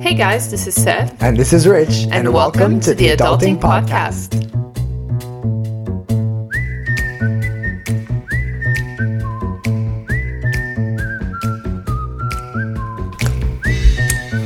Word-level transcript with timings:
Hey 0.00 0.14
guys, 0.14 0.50
this 0.50 0.66
is 0.66 0.74
Sev. 0.82 1.14
And 1.22 1.36
this 1.36 1.52
is 1.52 1.68
Rich. 1.68 2.06
And, 2.10 2.32
welcome, 2.32 2.80
to, 2.80 2.94
the 2.94 3.08
Adulting, 3.08 3.60
Podcast. 3.60 4.32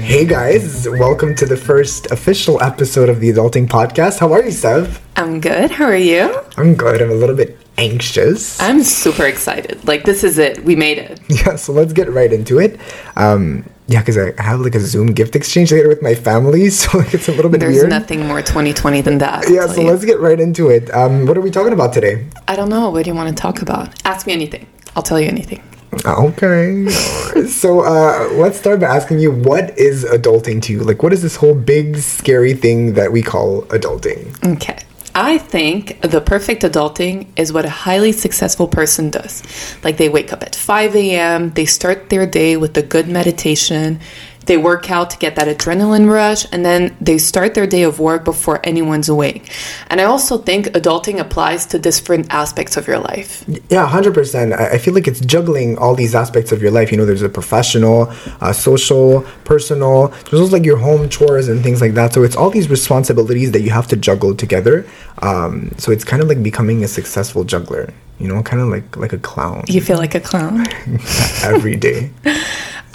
Hey 0.00 0.24
guys, 0.24 0.88
welcome 0.88 1.36
to 1.36 1.46
the 1.46 1.56
first 1.56 2.10
official 2.10 2.60
episode 2.60 3.08
of 3.08 3.20
the 3.20 3.30
Adulting 3.30 3.68
Podcast. 3.68 4.18
How 4.18 4.32
are 4.32 4.42
you, 4.42 4.50
Sev? 4.50 5.00
I'm 5.14 5.40
good. 5.40 5.70
How 5.70 5.84
are 5.84 5.96
you? 5.96 6.36
I'm 6.56 6.74
good. 6.74 7.00
I'm 7.00 7.10
a 7.10 7.14
little 7.14 7.36
bit 7.36 7.56
anxious. 7.78 8.60
I'm 8.60 8.82
super 8.82 9.24
excited. 9.24 9.86
Like, 9.86 10.02
this 10.02 10.24
is 10.24 10.36
it. 10.36 10.64
We 10.64 10.74
made 10.74 10.98
it. 10.98 11.20
yeah, 11.28 11.54
so 11.54 11.72
let's 11.72 11.92
get 11.92 12.10
right 12.12 12.32
into 12.32 12.58
it. 12.58 12.80
Um, 13.14 13.64
yeah, 13.86 14.00
because 14.00 14.16
I 14.16 14.40
have 14.42 14.60
like 14.60 14.74
a 14.74 14.80
Zoom 14.80 15.08
gift 15.08 15.36
exchange 15.36 15.70
later 15.70 15.88
with 15.88 16.00
my 16.00 16.14
family, 16.14 16.70
so 16.70 16.98
like, 16.98 17.12
it's 17.14 17.28
a 17.28 17.32
little 17.32 17.50
bit 17.50 17.60
weird. 17.60 17.72
There's 17.72 17.82
weird. 17.82 17.90
nothing 17.90 18.26
more 18.26 18.40
2020 18.40 19.00
than 19.02 19.18
that. 19.18 19.44
I'll 19.44 19.52
yeah, 19.52 19.66
so 19.66 19.82
you. 19.82 19.90
let's 19.90 20.04
get 20.04 20.20
right 20.20 20.40
into 20.40 20.70
it. 20.70 20.92
Um, 20.94 21.26
what 21.26 21.36
are 21.36 21.42
we 21.42 21.50
talking 21.50 21.72
about 21.72 21.92
today? 21.92 22.26
I 22.48 22.56
don't 22.56 22.68
know. 22.68 22.90
What 22.90 23.04
do 23.04 23.10
you 23.10 23.16
want 23.16 23.34
to 23.36 23.40
talk 23.40 23.62
about? 23.62 23.94
Ask 24.04 24.26
me 24.26 24.32
anything. 24.32 24.66
I'll 24.96 25.02
tell 25.02 25.20
you 25.20 25.28
anything. 25.28 25.62
Okay. 26.04 26.88
so 27.48 27.80
uh, 27.80 28.28
let's 28.32 28.58
start 28.58 28.80
by 28.80 28.86
asking 28.86 29.20
you 29.20 29.30
what 29.30 29.76
is 29.78 30.04
adulting 30.04 30.62
to 30.62 30.72
you? 30.72 30.80
Like, 30.80 31.02
what 31.02 31.12
is 31.12 31.22
this 31.22 31.36
whole 31.36 31.54
big, 31.54 31.98
scary 31.98 32.54
thing 32.54 32.94
that 32.94 33.12
we 33.12 33.22
call 33.22 33.62
adulting? 33.66 34.54
Okay. 34.54 34.78
I 35.16 35.38
think 35.38 36.00
the 36.00 36.20
perfect 36.20 36.62
adulting 36.62 37.28
is 37.36 37.52
what 37.52 37.64
a 37.64 37.70
highly 37.70 38.10
successful 38.10 38.66
person 38.66 39.10
does. 39.10 39.44
Like 39.84 39.96
they 39.96 40.08
wake 40.08 40.32
up 40.32 40.42
at 40.42 40.56
5 40.56 40.96
a.m., 40.96 41.50
they 41.50 41.66
start 41.66 42.10
their 42.10 42.26
day 42.26 42.56
with 42.56 42.76
a 42.76 42.82
good 42.82 43.06
meditation, 43.06 44.00
they 44.46 44.56
work 44.56 44.90
out 44.90 45.10
to 45.10 45.18
get 45.18 45.36
that 45.36 45.48
adrenaline 45.48 46.10
rush, 46.10 46.46
and 46.52 46.64
then 46.64 46.96
they 47.00 47.18
start 47.18 47.54
their 47.54 47.66
day 47.66 47.82
of 47.82 47.98
work 48.00 48.24
before 48.24 48.60
anyone's 48.64 49.08
awake. 49.08 49.50
And 49.88 50.00
I 50.00 50.04
also 50.04 50.38
think 50.38 50.66
adulting 50.66 51.18
applies 51.18 51.66
to 51.66 51.78
different 51.78 52.32
aspects 52.32 52.76
of 52.76 52.86
your 52.86 52.98
life. 52.98 53.44
Yeah, 53.70 53.86
hundred 53.86 54.14
percent. 54.14 54.52
I 54.52 54.74
I 54.74 54.78
feel 54.78 54.94
like 54.94 55.06
it's 55.06 55.20
juggling 55.20 55.78
all 55.78 55.94
these 55.94 56.14
aspects 56.14 56.52
of 56.52 56.60
your 56.62 56.70
life. 56.70 56.90
You 56.90 56.98
know, 56.98 57.06
there's 57.06 57.22
a 57.22 57.28
professional, 57.28 58.12
uh, 58.40 58.52
social, 58.52 59.22
personal. 59.44 60.08
There's 60.08 60.40
also 60.40 60.52
like 60.52 60.64
your 60.64 60.78
home 60.78 61.08
chores 61.08 61.48
and 61.48 61.62
things 61.62 61.80
like 61.80 61.94
that. 61.94 62.12
So 62.12 62.22
it's 62.22 62.36
all 62.36 62.50
these 62.50 62.68
responsibilities 62.68 63.52
that 63.52 63.62
you 63.62 63.70
have 63.70 63.86
to 63.88 63.96
juggle 63.96 64.34
together. 64.34 64.86
Um, 65.22 65.70
so 65.78 65.92
it's 65.92 66.04
kind 66.04 66.22
of 66.22 66.28
like 66.28 66.42
becoming 66.42 66.84
a 66.84 66.88
successful 66.88 67.44
juggler. 67.44 67.92
You 68.18 68.28
know, 68.28 68.42
kind 68.42 68.62
of 68.62 68.68
like 68.68 68.96
like 68.96 69.12
a 69.12 69.18
clown 69.18 69.64
You 69.66 69.80
feel 69.80 69.98
like 69.98 70.14
a 70.14 70.20
clown. 70.20 70.66
every 71.42 71.76
day. 71.76 72.10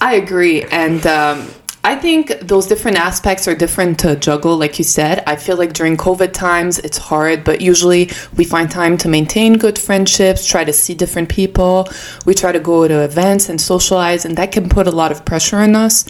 I 0.01 0.15
agree. 0.15 0.63
And 0.63 1.05
um, 1.05 1.47
I 1.83 1.95
think 1.95 2.39
those 2.41 2.67
different 2.67 2.97
aspects 2.97 3.47
are 3.47 3.55
different 3.55 3.99
to 3.99 4.15
juggle, 4.17 4.57
like 4.57 4.77
you 4.77 4.83
said. 4.83 5.23
I 5.25 5.37
feel 5.37 5.55
like 5.55 5.73
during 5.73 5.95
COVID 5.95 6.33
times, 6.33 6.77
it's 6.79 6.97
hard, 6.97 7.43
but 7.43 7.61
usually 7.61 8.09
we 8.35 8.43
find 8.43 8.69
time 8.69 8.97
to 8.97 9.07
maintain 9.07 9.57
good 9.57 9.79
friendships, 9.79 10.45
try 10.45 10.65
to 10.65 10.73
see 10.73 10.93
different 10.93 11.29
people. 11.29 11.87
We 12.25 12.33
try 12.33 12.51
to 12.51 12.59
go 12.59 12.87
to 12.87 13.03
events 13.03 13.47
and 13.47 13.61
socialize, 13.61 14.25
and 14.25 14.37
that 14.37 14.51
can 14.51 14.67
put 14.67 14.87
a 14.87 14.91
lot 14.91 15.11
of 15.11 15.23
pressure 15.23 15.57
on 15.57 15.75
us. 15.75 16.05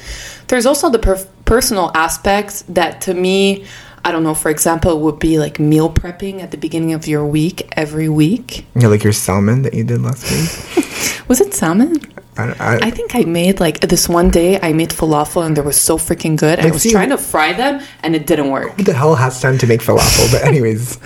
There's 0.48 0.66
also 0.66 0.90
the 0.90 1.00
per- 1.00 1.28
personal 1.46 1.92
aspects 1.94 2.64
that 2.70 3.02
to 3.02 3.14
me, 3.14 3.66
I 4.04 4.12
don't 4.12 4.24
know, 4.24 4.34
for 4.34 4.50
example, 4.50 5.00
would 5.02 5.20
be 5.20 5.38
like 5.38 5.60
meal 5.60 5.92
prepping 5.92 6.42
at 6.42 6.50
the 6.50 6.58
beginning 6.58 6.94
of 6.94 7.08
your 7.08 7.26
week 7.28 7.72
every 7.74 8.10
week. 8.10 8.66
Yeah, 8.76 8.88
like 8.88 9.04
your 9.04 9.14
salmon 9.14 9.62
that 9.64 9.76
you 9.76 9.84
did 9.84 10.02
last 10.02 10.24
week. 10.32 10.90
Was 11.28 11.42
it 11.42 11.54
salmon? 11.54 11.98
I, 12.40 12.56
I, 12.60 12.76
I 12.88 12.92
think 12.92 13.16
I 13.16 13.24
made 13.24 13.60
like 13.60 13.80
this 13.82 14.08
one 14.10 14.30
day 14.30 14.60
I 14.62 14.72
made 14.74 14.90
falafel 14.90 15.46
and 15.46 15.56
they 15.58 15.62
were 15.62 15.72
so 15.74 15.98
freaking 15.98 16.38
good. 16.38 16.60
I 16.60 16.72
was 16.72 16.82
see- 16.84 16.92
trying 16.92 17.10
to 17.10 17.18
fry 17.18 17.54
them 17.54 17.82
and 18.04 18.16
it 18.16 18.26
didn't 18.28 18.50
work. 18.50 18.72
who 18.78 18.84
the 18.84 18.94
hell 18.94 19.16
has 19.16 19.42
time 19.42 19.58
to 19.58 19.68
make 19.68 19.82
falafel? 19.82 20.32
But 20.32 20.44
anyways, 20.52 20.98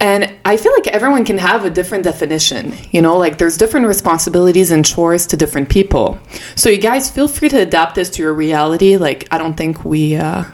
And 0.00 0.34
I 0.44 0.56
feel 0.58 0.72
like 0.72 0.88
everyone 0.88 1.24
can 1.24 1.38
have 1.38 1.64
a 1.64 1.70
different 1.70 2.04
definition. 2.04 2.74
You 2.90 3.00
know, 3.00 3.16
like 3.16 3.38
there's 3.38 3.56
different 3.56 3.86
responsibilities 3.86 4.70
and 4.70 4.84
chores 4.84 5.26
to 5.28 5.36
different 5.36 5.68
people. 5.70 6.18
So 6.56 6.68
you 6.68 6.76
guys 6.78 7.10
feel 7.10 7.26
free 7.28 7.48
to 7.50 7.58
adapt 7.62 7.94
this 7.94 8.10
to 8.10 8.22
your 8.22 8.34
reality. 8.34 8.96
Like 8.98 9.26
I 9.30 9.38
don't 9.38 9.54
think 9.56 9.84
we 9.84 10.16
uh 10.16 10.44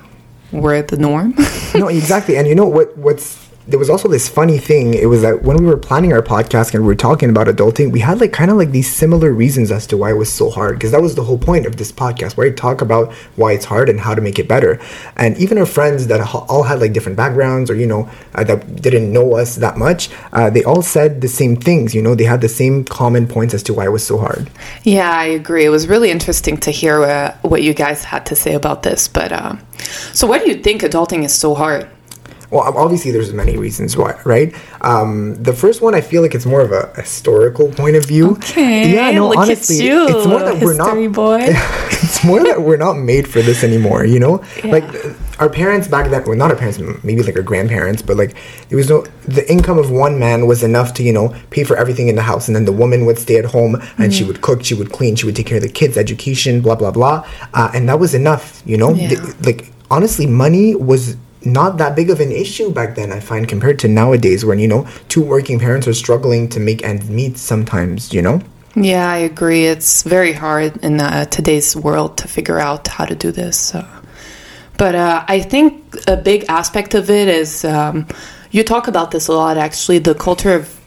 we're 0.53 0.83
the 0.83 0.99
norm. 0.99 1.35
no, 1.75 1.89
exactly. 2.01 2.37
And 2.37 2.47
you 2.47 2.55
know 2.55 2.67
what? 2.67 2.97
What's 2.97 3.39
there 3.67 3.79
was 3.79 3.91
also 3.91 4.09
this 4.09 4.29
funny 4.29 4.59
thing. 4.59 4.95
It 4.95 5.07
was 5.07 5.23
that 5.23 5.43
when 5.43 5.59
we 5.59 5.67
were 5.67 5.77
planning 5.77 6.13
our 6.13 6.23
podcast 6.23 6.75
and 6.75 6.83
we 6.83 6.87
were 6.87 6.95
talking 6.95 7.31
about 7.31 7.47
adulting, 7.47 7.93
we 7.93 8.01
had 8.01 8.21
like 8.21 8.33
kind 8.33 8.51
of 8.51 8.57
like 8.57 8.71
these 8.71 8.93
similar 8.93 9.33
reasons 9.33 9.71
as 9.71 9.87
to 9.89 9.97
why 9.97 10.11
it 10.11 10.17
was 10.17 10.33
so 10.33 10.51
hard. 10.51 10.77
Because 10.77 10.93
that 10.93 11.03
was 11.03 11.15
the 11.15 11.23
whole 11.23 11.39
point 11.39 11.67
of 11.67 11.77
this 11.77 11.93
podcast, 11.93 12.37
where 12.37 12.47
I 12.47 12.51
talk 12.51 12.81
about 12.81 13.13
why 13.37 13.53
it's 13.53 13.67
hard 13.67 13.89
and 13.89 14.01
how 14.01 14.15
to 14.15 14.21
make 14.21 14.39
it 14.39 14.49
better. 14.49 14.81
And 15.17 15.37
even 15.39 15.59
our 15.59 15.67
friends 15.67 16.07
that 16.09 16.21
all 16.49 16.63
had 16.63 16.81
like 16.81 16.93
different 16.93 17.17
backgrounds 17.17 17.71
or 17.71 17.77
you 17.77 17.87
know 17.87 18.11
uh, 18.35 18.45
that 18.45 18.83
didn't 18.83 19.13
know 19.13 19.37
us 19.37 19.57
that 19.57 19.77
much, 19.77 20.09
uh, 20.33 20.51
they 20.51 20.65
all 20.65 20.83
said 20.83 21.21
the 21.21 21.29
same 21.29 21.57
things. 21.57 21.95
You 21.95 22.03
know, 22.03 22.15
they 22.15 22.25
had 22.25 22.41
the 22.41 22.49
same 22.49 22.85
common 22.85 23.29
points 23.29 23.55
as 23.55 23.63
to 23.65 23.75
why 23.75 23.85
it 23.85 23.93
was 23.93 24.05
so 24.05 24.19
hard. 24.19 24.51
Yeah, 24.85 25.11
I 25.11 25.25
agree. 25.27 25.65
It 25.65 25.71
was 25.71 25.87
really 25.87 26.11
interesting 26.11 26.57
to 26.59 26.71
hear 26.71 27.03
uh, 27.05 27.37
what 27.43 27.63
you 27.63 27.75
guys 27.75 28.05
had 28.05 28.27
to 28.27 28.37
say 28.37 28.55
about 28.55 28.83
this. 28.83 29.07
But 29.07 29.33
uh, 29.33 29.57
so, 30.13 30.27
why 30.27 30.39
do 30.39 30.49
you 30.49 30.57
think 30.57 30.83
adulting 30.83 31.25
is 31.25 31.35
so 31.35 31.55
hard? 31.55 31.89
Well, 32.51 32.63
obviously, 32.77 33.13
there's 33.13 33.33
many 33.33 33.57
reasons 33.57 33.97
why, 33.97 34.21
right? 34.25 34.53
Um, 34.81 35.41
the 35.41 35.53
first 35.53 35.81
one, 35.83 35.95
I 35.95 36.01
feel 36.01 36.21
like 36.21 36.35
it's 36.35 36.47
more 36.47 36.61
of 36.61 36.73
a 36.73 36.91
historical 36.97 37.69
point 37.73 37.95
of 37.97 38.05
view. 38.07 38.33
Okay, 38.33 38.93
yeah, 38.93 39.11
no, 39.13 39.29
look 39.29 39.39
at 39.39 39.43
honestly, 39.45 39.87
you, 39.87 40.09
it's 40.09 40.27
more 40.27 40.41
that 40.41 40.61
we're 40.63 40.75
not. 40.75 40.97
it's 42.03 42.25
more 42.25 42.43
that 42.43 42.61
we're 42.63 42.77
not 42.77 42.95
made 42.95 43.29
for 43.29 43.41
this 43.41 43.63
anymore. 43.63 44.05
You 44.05 44.19
know, 44.19 44.43
yeah. 44.65 44.73
like 44.73 44.85
our 45.41 45.49
parents 45.49 45.87
back 45.87 46.11
then, 46.11 46.25
well, 46.27 46.37
not 46.37 46.51
our 46.51 46.57
parents, 46.57 46.79
maybe 47.05 47.23
like 47.23 47.37
our 47.37 47.43
grandparents, 47.43 48.03
but 48.03 48.17
like 48.17 48.35
there 48.69 48.77
was 48.77 48.89
no 48.89 49.03
the 49.27 49.49
income 49.51 49.79
of 49.79 49.91
one 49.93 50.19
man 50.19 50.47
was 50.47 50.63
enough 50.65 50.93
to 50.95 51.03
you 51.05 51.13
know 51.13 51.35
pay 51.51 51.63
for 51.63 51.77
everything 51.77 52.09
in 52.09 52.17
the 52.17 52.23
house, 52.23 52.49
and 52.49 52.57
then 52.57 52.65
the 52.65 52.73
woman 52.73 53.07
would 53.07 53.19
stay 53.19 53.37
at 53.37 53.45
home 53.45 53.75
and 53.77 53.83
Mm-hmm. 53.83 54.11
she 54.11 54.25
would 54.25 54.41
cook, 54.41 54.65
she 54.65 54.75
would 54.75 54.91
clean, 54.91 55.15
she 55.15 55.25
would 55.27 55.37
take 55.37 55.47
care 55.47 55.59
of 55.59 55.63
the 55.63 55.69
kids' 55.69 55.97
education, 55.97 56.61
blah 56.63 56.75
blah 56.75 56.91
blah, 56.91 57.25
uh, 57.55 57.71
and 57.75 57.89
that 57.89 58.01
was 58.01 58.13
enough. 58.15 58.61
You 58.67 58.77
know, 58.77 58.93
Yeah. 58.95 59.09
Th- 59.11 59.21
like 59.45 59.73
honestly, 59.89 60.27
money 60.27 60.75
was 60.75 61.17
not 61.45 61.79
that 61.79 61.97
big 61.97 62.11
of 62.11 62.21
an 62.21 62.33
issue 62.33 62.71
back 62.71 62.95
then, 62.95 63.13
I 63.13 63.21
find, 63.21 63.49
compared 63.49 63.79
to 63.81 63.89
nowadays 63.89 64.45
when, 64.45 64.59
you 64.59 64.69
know, 64.69 64.87
two 65.09 65.23
working 65.23 65.59
parents 65.59 65.89
are 65.89 65.95
struggling 65.95 66.49
to 66.51 66.61
make 66.61 66.85
ends 66.85 67.09
meet 67.09 67.39
sometimes, 67.39 68.13
you 68.13 68.23
know? 68.23 68.41
Yeah, 68.77 69.11
I 69.11 69.19
agree. 69.19 69.67
It's 69.67 70.03
very 70.03 70.33
hard 70.33 70.77
in 70.85 71.01
uh, 71.01 71.25
today's 71.27 71.75
world 71.75 72.17
to 72.19 72.29
figure 72.29 72.59
out 72.59 72.87
how 72.87 73.05
to 73.05 73.15
do 73.15 73.33
this. 73.33 73.59
So. 73.59 73.87
But 74.77 74.95
uh, 74.95 75.25
I 75.29 75.41
think 75.41 75.97
a 76.07 76.17
big 76.17 76.45
aspect 76.49 76.95
of 76.95 77.11
it 77.11 77.29
is 77.29 77.65
um, 77.65 78.07
you 78.51 78.65
talk 78.65 78.89
about 78.89 79.11
this 79.11 79.29
a 79.29 79.33
lot 79.33 79.57
actually 79.59 79.99
the 79.99 80.15
culture 80.15 80.55
of 80.55 80.80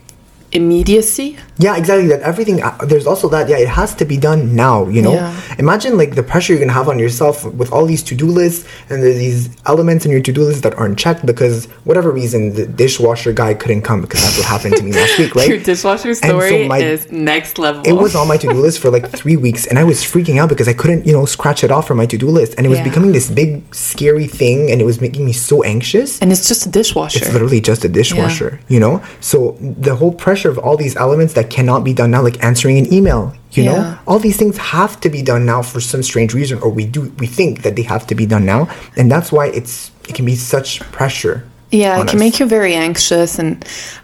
immediacy. 0.54 1.38
Yeah, 1.60 1.76
exactly. 1.78 2.08
That 2.08 2.22
everything, 2.22 2.62
uh, 2.64 2.76
there's 2.86 3.06
also 3.08 3.30
that, 3.30 3.48
yeah, 3.50 3.58
it 3.58 3.68
has 3.68 3.94
to 3.96 4.06
be 4.06 4.18
done 4.18 4.56
now, 4.56 4.88
you 4.88 5.02
know? 5.02 5.14
Yeah. 5.14 5.56
Imagine 5.60 5.98
like 5.98 6.16
the 6.16 6.24
pressure 6.24 6.54
you're 6.54 6.60
gonna 6.60 6.74
have 6.74 6.90
on 6.90 6.98
yourself 7.00 7.46
with 7.46 7.72
all 7.72 7.86
these 7.86 8.02
to 8.04 8.16
do 8.16 8.26
lists 8.26 8.68
and 8.90 9.04
there's 9.04 9.18
these 9.18 9.50
elements 9.66 10.06
in 10.06 10.12
your 10.12 10.22
to 10.22 10.32
do 10.32 10.44
list 10.44 10.64
that 10.64 10.74
aren't 10.76 10.98
checked 10.98 11.26
because 11.26 11.66
whatever 11.90 12.12
reason 12.12 12.54
the 12.56 12.66
dishwasher 12.66 13.34
guy 13.34 13.54
couldn't 13.54 13.84
come 13.84 14.02
because 14.02 14.22
that's 14.24 14.38
what 14.38 14.48
happened 14.48 14.76
to 14.78 14.84
me 14.84 14.92
last 14.94 15.18
week, 15.20 15.36
right? 15.40 15.48
Your 15.50 15.60
dishwasher 15.60 16.14
so 16.16 16.28
story 16.28 16.68
my- 16.68 16.80
is 16.80 17.12
next 17.12 17.60
level. 17.60 17.84
it 17.86 17.94
was 17.94 18.16
on 18.16 18.28
my 18.28 18.38
to-do 18.38 18.54
list 18.54 18.80
for 18.80 18.90
like 18.90 19.10
three 19.12 19.38
weeks 19.38 19.66
and 19.68 19.78
i 19.80 19.84
was 19.84 20.02
freaking 20.02 20.38
out 20.40 20.50
because 20.50 20.68
i 20.68 20.74
couldn't 20.74 21.06
you 21.06 21.14
know 21.14 21.26
scratch 21.26 21.64
it 21.64 21.72
off 21.72 21.88
from 21.88 21.98
my 21.98 22.06
to-do 22.06 22.28
list 22.28 22.54
and 22.58 22.66
it 22.66 22.70
was 22.70 22.80
Yeah. 22.80 22.84
becoming 22.90 23.12
this 23.12 23.30
big 23.30 23.64
scary 23.74 24.28
thing 24.28 24.72
and 24.72 24.82
it 24.82 24.86
was 24.86 25.00
making 25.00 25.26
me 25.26 25.34
so 25.34 25.64
anxious 25.64 26.20
and 26.22 26.32
it's 26.32 26.48
just 26.48 26.66
a 26.66 26.70
dishwasher. 26.70 27.20
it's 27.20 27.32
literally 27.34 27.62
just 27.62 27.86
a 27.86 27.90
dishwasher 27.90 28.60
you 28.68 28.80
know 28.80 29.02
so 29.22 29.56
the 29.62 29.96
whole 29.96 30.14
pressure 30.14 30.43
of 30.52 30.58
all 30.58 30.76
these 30.78 30.96
elements 30.96 31.34
that 31.34 31.50
cannot 31.50 31.84
be 31.84 31.94
done 31.94 32.12
now 32.12 32.22
like 32.22 32.44
answering 32.44 32.78
an 32.78 32.92
email 32.94 33.34
you 33.52 33.64
Yeah. 33.64 33.72
know 33.74 33.98
all 34.08 34.20
these 34.20 34.38
things 34.38 34.58
have 34.58 35.00
to 35.02 35.10
be 35.10 35.22
done 35.22 35.46
now 35.46 35.62
for 35.62 35.80
some 35.80 36.02
strange 36.04 36.34
reason 36.34 36.60
or 36.60 36.70
we 36.70 36.86
do 36.86 37.02
we 37.20 37.28
think 37.28 37.62
that 37.64 37.76
they 37.76 37.84
have 37.84 38.06
to 38.08 38.16
be 38.16 38.26
done 38.26 38.46
now 38.46 38.68
and 38.98 39.12
that's 39.12 39.32
why 39.32 39.48
it's 39.48 39.92
it 40.10 40.16
can 40.16 40.26
be 40.26 40.36
such 40.36 40.80
pressure 40.92 41.44
Yeah, 41.72 41.96
it 42.02 42.08
can 42.08 42.18
us. 42.20 42.26
make 42.26 42.40
you 42.40 42.46
very 42.46 42.76
anxious, 42.76 43.40
and 43.40 43.52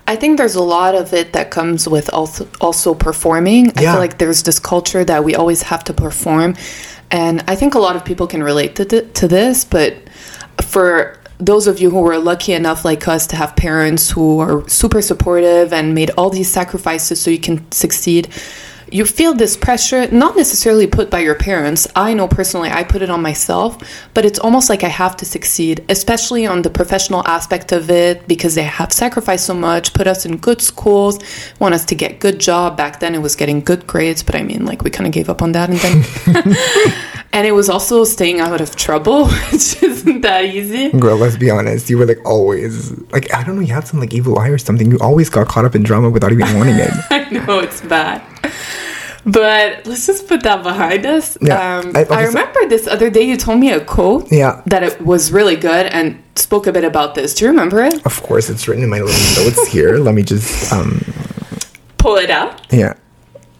I 0.07 0.15
think 0.19 0.37
there's 0.39 0.55
a 0.55 0.63
lot 0.77 0.95
of 1.01 1.13
it 1.13 1.33
that 1.33 1.51
comes 1.51 1.87
with 1.87 2.09
also 2.17 2.47
also 2.67 2.95
performing. 2.95 3.61
I 3.77 3.81
Yeah. 3.81 3.91
feel 3.91 4.01
like 4.05 4.17
there's 4.17 4.41
this 4.41 4.59
culture 4.59 5.03
that 5.05 5.21
we 5.27 5.35
always 5.41 5.61
have 5.71 5.83
to 5.83 5.93
perform, 5.93 6.55
and 7.11 7.43
I 7.47 7.55
think 7.59 7.75
a 7.75 7.79
lot 7.87 7.95
of 7.95 8.01
people 8.03 8.25
can 8.25 8.41
relate 8.41 8.73
to 8.79 8.85
th- 8.85 9.05
to 9.21 9.27
this. 9.27 9.65
But 9.75 9.91
for 10.73 11.18
those 11.39 11.67
of 11.67 11.79
you 11.79 11.89
who 11.89 12.01
were 12.01 12.17
lucky 12.17 12.53
enough, 12.53 12.83
like 12.83 13.07
us, 13.07 13.25
to 13.27 13.35
have 13.37 13.55
parents 13.55 14.11
who 14.11 14.39
are 14.39 14.67
super 14.67 15.01
supportive 15.01 15.71
and 15.71 15.95
made 15.95 16.11
all 16.11 16.29
these 16.29 16.51
sacrifices 16.51 17.21
so 17.21 17.31
you 17.31 17.39
can 17.39 17.69
succeed. 17.71 18.27
You 18.91 19.05
feel 19.05 19.33
this 19.35 19.55
pressure, 19.55 20.11
not 20.11 20.35
necessarily 20.35 20.87
put 20.87 21.11
by 21.11 21.19
your 21.19 21.35
parents. 21.35 21.87
I 21.95 22.13
know 22.13 22.27
personally, 22.27 22.69
I 22.69 22.83
put 22.83 23.01
it 23.03 23.09
on 23.09 23.21
myself, 23.21 23.77
but 24.13 24.25
it's 24.25 24.39
almost 24.39 24.67
like 24.67 24.83
I 24.83 24.87
have 24.87 25.15
to 25.17 25.25
succeed, 25.25 25.85
especially 25.89 26.47
on 26.47 26.63
the 26.63 26.71
professional 26.71 27.25
aspect 27.27 27.71
of 27.71 27.89
it, 27.91 28.27
because 28.27 28.55
they 28.55 28.63
have 28.63 28.91
sacrificed 28.91 29.45
so 29.45 29.53
much, 29.53 29.93
put 29.93 30.07
us 30.07 30.25
in 30.25 30.37
good 30.37 30.59
schools, 30.59 31.19
want 31.59 31.75
us 31.75 31.85
to 31.85 31.95
get 31.95 32.19
good 32.19 32.39
job. 32.39 32.77
Back 32.77 32.99
then, 32.99 33.13
it 33.13 33.21
was 33.21 33.35
getting 33.35 33.61
good 33.61 33.85
grades, 33.85 34.23
but 34.23 34.35
I 34.35 34.43
mean, 34.43 34.65
like 34.65 34.83
we 34.83 34.89
kind 34.89 35.05
of 35.07 35.13
gave 35.13 35.29
up 35.29 35.43
on 35.43 35.51
that, 35.51 35.69
and 35.69 35.77
then 35.79 36.55
And 37.31 37.45
it 37.45 37.51
was 37.51 37.69
also 37.69 38.03
staying 38.05 38.39
out 38.39 38.59
of 38.59 38.75
trouble, 38.75 39.27
which 39.51 39.81
isn't 39.83 40.21
that 40.21 40.45
easy. 40.45 40.89
Girl, 40.91 41.15
let's 41.17 41.37
be 41.37 41.49
honest. 41.51 41.89
You 41.89 41.97
were 41.99 42.05
like 42.05 42.23
always 42.25 42.91
like 43.11 43.31
I 43.33 43.43
don't 43.43 43.55
know. 43.55 43.61
You 43.61 43.73
had 43.73 43.87
some 43.87 43.99
like 43.99 44.13
evil 44.13 44.37
eye 44.39 44.49
or 44.49 44.57
something. 44.57 44.89
You 44.91 44.97
always 44.99 45.29
got 45.29 45.47
caught 45.47 45.63
up 45.65 45.75
in 45.75 45.83
drama 45.83 46.09
without 46.09 46.31
even 46.31 46.55
wanting 46.57 46.75
it. 46.77 46.89
I 47.11 47.29
know 47.29 47.59
it's 47.59 47.81
bad. 47.81 48.21
But 49.25 49.85
let's 49.85 50.07
just 50.07 50.27
put 50.27 50.41
that 50.43 50.63
behind 50.63 51.05
us. 51.05 51.37
Yeah. 51.41 51.79
Um, 51.79 51.91
I- 51.95 52.05
I, 52.09 52.23
remember 52.23 52.67
this 52.67 52.87
other 52.87 53.09
day 53.11 53.21
you 53.23 53.37
told 53.37 53.59
me 53.59 53.69
a 53.71 53.79
quote 53.83 54.31
Yeah. 54.31 54.61
that 54.65 54.81
it 54.81 54.99
was 55.01 55.31
really 55.31 55.55
good 55.57 55.85
and 55.87 56.23
spoke 56.35 56.65
a 56.67 56.71
bit 56.71 56.83
about 56.85 57.13
this. 57.15 57.35
Do 57.35 57.45
you 57.45 57.51
remember 57.51 57.83
it? 57.83 58.03
Of 58.05 58.23
course, 58.23 58.49
it's 58.49 58.67
written 58.67 58.83
in 58.83 58.89
my 58.89 59.01
little 59.01 59.43
notes 59.43 59.67
here. 59.67 59.97
Let 59.97 60.15
me 60.15 60.23
just 60.23 60.71
um 60.73 61.01
Pull 61.97 62.15
it 62.15 62.31
out. 62.31 62.65
yeah. 62.71 62.93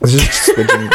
Let's 0.02 0.14
just 0.14 0.46
switching. 0.46 0.90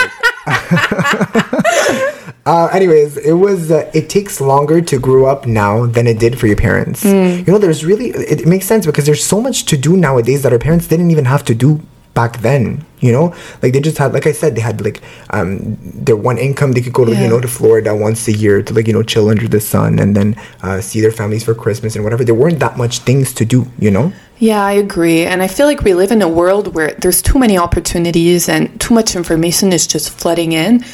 Uh, 2.47 2.67
anyways, 2.73 3.17
it 3.17 3.33
was. 3.33 3.71
Uh, 3.71 3.91
it 3.95 4.11
takes 4.11 4.41
longer 4.41 4.81
to 4.83 4.99
grow 4.99 5.25
up 5.25 5.47
now 5.47 5.87
than 5.87 6.07
it 6.07 6.19
did 6.19 6.39
for 6.39 6.47
your 6.47 6.57
parents. 6.57 7.03
You 7.05 7.45
know, 7.45 7.59
there's 7.59 7.85
really. 7.85 8.11
It, 8.11 8.43
it 8.43 8.47
makes 8.47 8.67
sense 8.67 8.85
because 8.85 9.07
there's 9.07 9.25
so 9.25 9.41
much 9.41 9.65
to 9.67 9.77
do 9.77 9.97
nowadays 9.97 10.43
that 10.43 10.53
our 10.53 10.59
parents 10.59 10.87
didn't 10.87 11.11
even 11.11 11.25
have 11.25 11.45
to 11.47 11.55
do 11.55 11.81
back 12.13 12.39
then. 12.41 12.85
You 13.01 13.13
know, 13.13 13.35
like 13.63 13.75
they 13.75 13.81
just 13.81 13.99
had, 13.99 14.15
like 14.15 14.27
I 14.27 14.33
said, 14.33 14.57
they 14.57 14.61
had 14.63 14.83
like 14.83 15.03
um 15.31 15.77
their 15.83 16.17
one 16.17 16.39
income. 16.39 16.73
They 16.73 16.81
could 16.81 16.93
go 16.93 17.05
to 17.05 17.15
you 17.15 17.29
know 17.29 17.41
to 17.41 17.49
Florida 17.49 17.95
once 17.95 18.29
a 18.29 18.33
year 18.33 18.63
to 18.63 18.75
like 18.75 18.87
you 18.87 18.93
know 18.93 19.03
chill 19.03 19.29
under 19.29 19.49
the 19.49 19.61
sun 19.61 19.99
and 19.99 20.15
then 20.15 20.37
uh, 20.63 20.81
see 20.81 21.01
their 21.01 21.13
families 21.13 21.45
for 21.45 21.55
Christmas 21.55 21.97
and 21.97 22.05
whatever. 22.05 22.25
There 22.25 22.35
weren't 22.35 22.61
that 22.61 22.77
much 22.77 23.01
things 23.01 23.35
to 23.35 23.45
do. 23.45 23.67
You 23.79 23.91
know. 23.91 24.13
Yeah, 24.39 24.65
I 24.65 24.73
agree. 24.73 25.25
And 25.25 25.43
I 25.43 25.49
feel 25.49 25.67
like 25.67 25.83
we 25.83 25.95
live 25.95 26.11
in 26.11 26.21
a 26.21 26.29
world 26.29 26.75
where 26.75 26.93
there's 26.95 27.23
too 27.23 27.39
many 27.39 27.57
opportunities 27.57 28.49
and 28.49 28.79
too 28.81 28.93
much 28.93 29.15
information 29.15 29.73
is 29.73 29.87
just 29.87 30.11
flooding 30.11 30.53
in. 30.53 30.85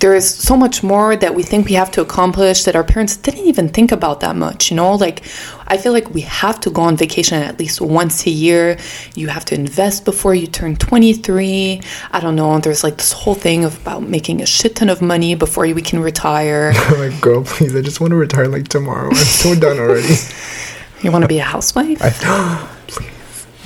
There 0.00 0.14
is 0.14 0.28
so 0.28 0.56
much 0.56 0.82
more 0.82 1.16
that 1.16 1.34
we 1.34 1.42
think 1.42 1.68
we 1.68 1.74
have 1.74 1.90
to 1.92 2.02
accomplish 2.02 2.64
that 2.64 2.76
our 2.76 2.84
parents 2.84 3.16
didn't 3.16 3.46
even 3.46 3.68
think 3.70 3.92
about 3.92 4.20
that 4.20 4.36
much, 4.36 4.70
you 4.70 4.76
know? 4.76 4.94
Like, 4.94 5.22
I 5.68 5.78
feel 5.78 5.92
like 5.92 6.12
we 6.12 6.20
have 6.20 6.60
to 6.60 6.70
go 6.70 6.82
on 6.82 6.96
vacation 6.96 7.42
at 7.42 7.58
least 7.58 7.80
once 7.80 8.26
a 8.26 8.30
year. 8.30 8.78
You 9.14 9.28
have 9.28 9.44
to 9.46 9.54
invest 9.54 10.04
before 10.04 10.34
you 10.34 10.46
turn 10.46 10.76
23. 10.76 11.80
I 12.12 12.20
don't 12.20 12.36
know. 12.36 12.58
There's 12.58 12.84
like 12.84 12.98
this 12.98 13.12
whole 13.12 13.34
thing 13.34 13.64
of 13.64 13.80
about 13.80 14.02
making 14.02 14.42
a 14.42 14.46
shit 14.46 14.76
ton 14.76 14.90
of 14.90 15.00
money 15.00 15.34
before 15.34 15.64
we 15.64 15.82
can 15.82 16.00
retire. 16.00 16.72
Like, 16.96 17.20
girl, 17.20 17.44
please, 17.44 17.76
I 17.76 17.82
just 17.82 18.00
want 18.00 18.12
to 18.12 18.16
retire 18.16 18.48
like 18.48 18.68
tomorrow. 18.68 19.10
I'm 19.10 19.16
so 19.16 19.54
done 19.54 19.78
already. 19.78 20.14
You 21.02 21.12
want 21.12 21.22
to 21.22 21.28
be 21.28 21.38
a 21.38 21.44
housewife? 21.44 22.00
I, 22.02 22.10
please. 22.86 23.15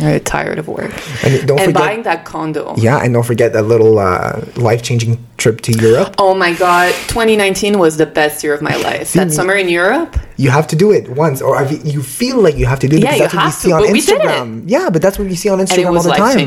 You're 0.00 0.18
tired 0.18 0.58
of 0.58 0.66
work. 0.68 0.92
And 1.24 1.46
don't 1.46 1.58
and 1.60 1.66
forget- 1.68 1.74
buying 1.74 2.02
that 2.04 2.24
condo. 2.24 2.74
Yeah, 2.76 2.98
and 3.02 3.12
don't 3.14 3.26
forget 3.26 3.52
that 3.52 3.64
little 3.64 3.98
uh, 3.98 4.44
life 4.56 4.82
changing 4.82 5.18
trip 5.36 5.60
to 5.62 5.72
Europe. 5.72 6.14
Oh 6.18 6.34
my 6.34 6.52
god, 6.54 6.92
2019 7.08 7.78
was 7.78 7.96
the 7.96 8.06
best 8.06 8.42
year 8.44 8.54
of 8.54 8.62
my 8.62 8.76
life. 8.76 9.12
That 9.12 9.28
me- 9.28 9.32
summer 9.34 9.54
in 9.54 9.68
Europe, 9.68 10.16
You 10.36 10.50
have 10.50 10.66
to 10.68 10.76
do 10.76 10.90
it 10.90 11.08
once, 11.10 11.42
or 11.42 11.62
you 11.84 12.02
feel 12.02 12.40
like 12.40 12.56
you 12.56 12.66
have 12.66 12.80
to 12.80 12.88
do 12.88 12.96
it 12.96 13.02
Yeah, 13.02 13.12
because 13.12 13.32
that's 13.32 13.64
you 13.64 13.72
what 13.74 13.94
you 13.94 14.00
see 14.00 14.12
to, 14.12 14.18
on 14.18 14.26
but 14.26 14.32
we 14.32 14.40
did 14.52 14.62
it. 14.62 14.66
Instagram. 14.66 14.70
Yeah, 14.74 14.90
but 14.90 15.02
that's 15.02 15.18
what 15.18 15.28
you 15.28 15.36
see 15.36 15.48
on 15.50 15.58
Instagram 15.58 15.96
all 15.96 16.02
the 16.02 16.12
time. 16.12 16.38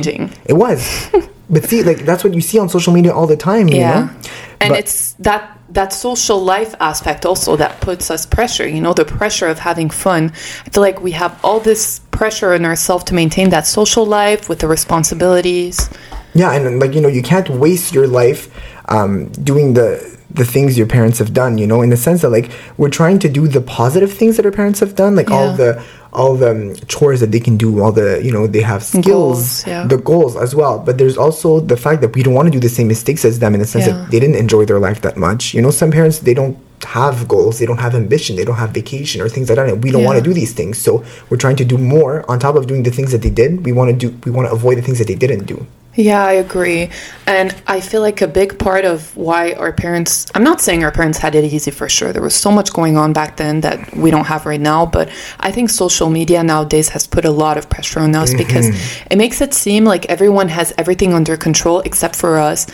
It 0.46 0.54
was. 0.54 1.10
but 1.50 1.64
see, 1.66 1.84
like 1.84 2.00
that's 2.06 2.24
what 2.24 2.34
you 2.34 2.42
see 2.42 2.58
on 2.60 2.70
social 2.70 2.94
media 2.94 3.14
all 3.14 3.28
the 3.28 3.38
time. 3.38 3.68
You 3.70 3.78
yeah, 3.78 4.00
know? 4.00 4.10
And 4.64 4.72
But- 4.72 4.80
it's 4.80 5.16
that 5.20 5.44
that 5.70 5.92
social 5.92 6.40
life 6.40 6.76
aspect 6.80 7.26
also 7.26 7.56
that 7.56 7.82
puts 7.82 8.12
us 8.12 8.26
pressure. 8.26 8.68
You 8.68 8.80
know, 8.80 8.94
the 8.94 9.06
pressure 9.06 9.48
of 9.48 9.60
having 9.60 9.90
fun. 9.90 10.32
I 10.66 10.70
feel 10.70 10.84
like 10.84 11.02
we 11.02 11.12
have 11.12 11.34
all 11.44 11.60
this 11.60 12.00
pressure 12.12 12.54
on 12.54 12.64
ourselves 12.64 13.04
to 13.06 13.14
maintain 13.16 13.50
that 13.50 13.66
social 13.66 14.06
life 14.06 14.48
with 14.50 14.60
the 14.60 14.68
responsibilities. 14.68 15.90
Yeah, 16.36 16.54
and 16.54 16.80
like 16.80 16.94
you 16.96 17.02
know, 17.02 17.10
you 17.10 17.24
can't 17.24 17.50
waste 17.50 17.94
your 17.94 18.08
life 18.08 18.42
um, 18.90 19.30
doing 19.52 19.74
the 19.74 19.90
the 20.34 20.46
things 20.46 20.78
your 20.78 20.88
parents 20.88 21.20
have 21.20 21.34
done. 21.34 21.58
You 21.58 21.68
know, 21.68 21.82
in 21.82 21.90
the 21.90 21.98
sense 21.98 22.22
that 22.22 22.30
like 22.30 22.52
we're 22.78 22.90
trying 22.90 23.20
to 23.20 23.30
do 23.30 23.48
the 23.48 23.62
positive 23.62 24.12
things 24.14 24.38
that 24.38 24.46
our 24.46 24.52
parents 24.52 24.80
have 24.80 24.96
done, 24.96 25.16
like 25.16 25.30
all 25.32 25.54
the 25.56 25.84
all 26.12 26.36
the 26.36 26.52
um, 26.52 26.76
chores 26.88 27.20
that 27.22 27.32
they 27.32 27.40
can 27.40 27.58
do, 27.58 27.82
all 27.82 27.92
the 27.92 28.22
you 28.24 28.32
know 28.32 28.46
they 28.48 28.62
have 28.62 28.84
skills, 28.84 29.06
Goals, 29.06 29.68
yeah. 29.68 29.86
the 29.88 29.98
goals 29.98 30.36
as 30.36 30.54
well. 30.56 30.80
But 30.80 30.98
there's 30.98 31.18
also 31.18 31.60
the 31.60 31.78
fact 31.78 32.02
that 32.02 32.16
we 32.16 32.22
don't 32.24 32.34
want 32.34 32.48
to 32.48 32.52
do 32.52 32.60
the 32.60 32.70
same 32.70 32.88
mistakes 32.88 33.26
as 33.26 33.40
them 33.40 33.54
in 33.56 33.60
the 33.60 33.66
sense 33.68 33.88
Yeah. 33.88 33.94
that 33.94 34.12
they 34.12 34.20
didn't 34.20 34.36
enjoy 34.36 34.66
their 34.66 34.80
life 34.80 35.02
that 35.02 35.18
much. 35.18 35.54
You 35.54 35.62
know, 35.62 35.72
some 35.72 35.90
parents 35.92 36.20
they 36.20 36.34
don't 36.36 36.58
have 36.86 37.28
goals, 37.28 37.60
they 37.60 37.66
don't 37.66 37.80
have 37.80 37.96
ambition, 37.96 38.36
they 38.36 38.44
don't 38.46 38.58
have 38.58 38.72
vacation 38.72 39.22
or 39.22 39.30
things 39.30 39.48
like 39.50 39.56
that. 39.56 39.70
And 39.70 39.84
we 39.84 39.90
don't 39.92 40.04
want 40.04 40.18
to 40.18 40.24
do 40.24 40.34
these 40.34 40.54
things, 40.54 40.78
so 40.78 41.04
we're 41.30 41.38
trying 41.38 41.56
to 41.58 41.66
do 41.66 41.78
more 41.78 42.30
on 42.30 42.40
top 42.40 42.56
of 42.56 42.68
doing 42.68 42.84
the 42.84 42.92
things 42.92 43.12
that 43.14 43.22
they 43.22 43.30
did. 43.30 43.66
We 43.66 43.72
want 43.72 43.90
to 43.92 43.96
do, 43.96 44.18
we 44.26 44.32
want 44.32 44.48
to 44.50 44.54
avoid 44.54 44.78
the 44.78 44.82
things 44.82 44.98
that 45.00 45.08
they 45.08 45.16
didn't 45.16 45.46
do. 45.46 45.66
Yeah, 45.96 46.26
I 46.26 46.34
agree. 46.34 46.90
And 47.28 47.56
I 47.68 47.80
feel 47.80 48.02
like 48.02 48.22
a 48.22 48.28
big 48.28 48.58
part 48.58 48.84
of 48.84 49.16
why 49.16 49.54
our 49.54 49.72
parents, 49.72 50.26
I'm 50.34 50.44
not 50.44 50.60
saying 50.60 50.84
our 50.84 50.92
parents 50.92 51.20
had 51.20 51.36
it 51.36 51.44
easy 51.44 51.70
for 51.70 51.88
sure. 51.88 52.12
There 52.12 52.22
was 52.22 52.34
so 52.34 52.50
much 52.50 52.74
going 52.74 52.98
on 52.98 53.14
back 53.14 53.38
then 53.38 53.62
that 53.62 53.96
we 53.96 54.10
don't 54.10 54.26
have 54.26 54.48
right 54.48 54.60
now. 54.60 54.88
But 54.88 55.10
I 55.40 55.52
think 55.52 55.70
social 55.70 56.10
media 56.10 56.44
nowadays 56.44 56.90
has 56.90 57.06
put 57.06 57.26
a 57.26 57.32
lot 57.32 57.60
of 57.60 57.70
pressure 57.70 58.00
on 58.00 58.16
us 58.16 58.34
because 58.34 58.70
mm-hmm. 58.70 59.08
it 59.12 59.18
makes 59.18 59.40
it 59.40 59.54
seem 59.54 59.86
like 59.86 60.08
everyone 60.08 60.48
has 60.50 60.74
everything 60.80 61.14
under 61.14 61.38
control 61.38 61.82
except 61.82 62.16
for 62.16 62.40
us. 62.40 62.66